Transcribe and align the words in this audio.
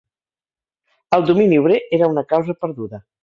El 1.17 1.27
domini 1.27 1.61
obrer 1.65 1.79
era 1.99 2.09
una 2.17 2.25
causa 2.35 2.57
perduda 2.65 3.05